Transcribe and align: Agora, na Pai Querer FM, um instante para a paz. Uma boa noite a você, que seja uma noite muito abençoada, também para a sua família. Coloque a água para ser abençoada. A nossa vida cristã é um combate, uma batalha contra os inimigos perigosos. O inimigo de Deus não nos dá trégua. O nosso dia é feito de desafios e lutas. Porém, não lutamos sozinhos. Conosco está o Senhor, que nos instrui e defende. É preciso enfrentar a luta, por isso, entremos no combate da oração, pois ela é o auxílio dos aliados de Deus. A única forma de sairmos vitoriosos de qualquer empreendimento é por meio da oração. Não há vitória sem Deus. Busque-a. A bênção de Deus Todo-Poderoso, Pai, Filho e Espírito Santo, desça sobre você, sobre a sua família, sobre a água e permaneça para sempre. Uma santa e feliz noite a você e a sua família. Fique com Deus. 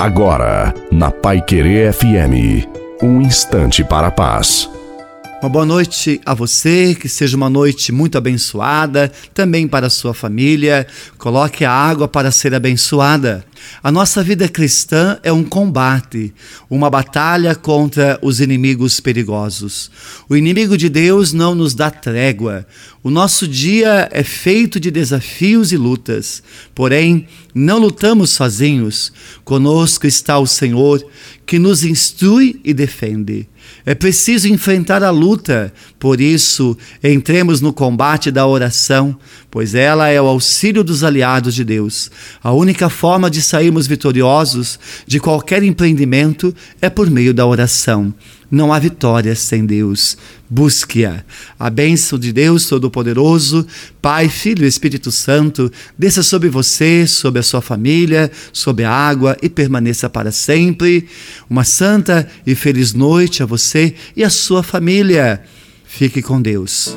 Agora, 0.00 0.72
na 0.90 1.10
Pai 1.10 1.42
Querer 1.42 1.92
FM, 1.92 2.66
um 3.02 3.20
instante 3.20 3.84
para 3.84 4.06
a 4.06 4.10
paz. 4.10 4.66
Uma 5.42 5.50
boa 5.50 5.66
noite 5.66 6.18
a 6.24 6.32
você, 6.32 6.94
que 6.94 7.06
seja 7.06 7.36
uma 7.36 7.50
noite 7.50 7.92
muito 7.92 8.16
abençoada, 8.16 9.12
também 9.34 9.68
para 9.68 9.88
a 9.88 9.90
sua 9.90 10.14
família. 10.14 10.86
Coloque 11.18 11.66
a 11.66 11.70
água 11.70 12.08
para 12.08 12.30
ser 12.30 12.54
abençoada. 12.54 13.44
A 13.82 13.90
nossa 13.90 14.22
vida 14.22 14.48
cristã 14.48 15.18
é 15.22 15.32
um 15.32 15.44
combate, 15.44 16.34
uma 16.68 16.90
batalha 16.90 17.54
contra 17.54 18.18
os 18.22 18.40
inimigos 18.40 19.00
perigosos. 19.00 19.90
O 20.28 20.36
inimigo 20.36 20.76
de 20.76 20.88
Deus 20.88 21.32
não 21.32 21.54
nos 21.54 21.74
dá 21.74 21.90
trégua. 21.90 22.66
O 23.02 23.10
nosso 23.10 23.48
dia 23.48 24.08
é 24.12 24.22
feito 24.22 24.78
de 24.78 24.90
desafios 24.90 25.72
e 25.72 25.76
lutas. 25.76 26.42
Porém, 26.74 27.26
não 27.54 27.78
lutamos 27.78 28.30
sozinhos. 28.30 29.12
Conosco 29.44 30.06
está 30.06 30.38
o 30.38 30.46
Senhor, 30.46 31.02
que 31.46 31.58
nos 31.58 31.82
instrui 31.82 32.60
e 32.62 32.74
defende. 32.74 33.48
É 33.84 33.94
preciso 33.94 34.48
enfrentar 34.48 35.02
a 35.02 35.10
luta, 35.10 35.72
por 35.98 36.20
isso, 36.20 36.76
entremos 37.02 37.60
no 37.60 37.72
combate 37.72 38.30
da 38.30 38.46
oração, 38.46 39.16
pois 39.50 39.74
ela 39.74 40.08
é 40.08 40.20
o 40.20 40.26
auxílio 40.26 40.84
dos 40.84 41.02
aliados 41.02 41.54
de 41.54 41.64
Deus. 41.64 42.10
A 42.42 42.52
única 42.52 42.88
forma 42.88 43.30
de 43.30 43.42
sairmos 43.50 43.86
vitoriosos 43.86 44.78
de 45.06 45.18
qualquer 45.18 45.62
empreendimento 45.62 46.54
é 46.80 46.88
por 46.88 47.10
meio 47.10 47.34
da 47.34 47.44
oração. 47.44 48.14
Não 48.50 48.72
há 48.72 48.78
vitória 48.78 49.34
sem 49.36 49.64
Deus. 49.64 50.16
Busque-a. 50.48 51.24
A 51.58 51.70
bênção 51.70 52.18
de 52.18 52.32
Deus 52.32 52.66
Todo-Poderoso, 52.66 53.64
Pai, 54.02 54.28
Filho 54.28 54.64
e 54.64 54.68
Espírito 54.68 55.12
Santo, 55.12 55.70
desça 55.96 56.22
sobre 56.22 56.48
você, 56.48 57.06
sobre 57.06 57.38
a 57.38 57.44
sua 57.44 57.60
família, 57.60 58.30
sobre 58.52 58.84
a 58.84 58.90
água 58.90 59.36
e 59.40 59.48
permaneça 59.48 60.08
para 60.08 60.32
sempre. 60.32 61.06
Uma 61.48 61.62
santa 61.62 62.28
e 62.44 62.54
feliz 62.54 62.92
noite 62.92 63.42
a 63.42 63.46
você 63.46 63.94
e 64.16 64.24
a 64.24 64.30
sua 64.30 64.62
família. 64.62 65.42
Fique 65.84 66.22
com 66.22 66.42
Deus. 66.42 66.96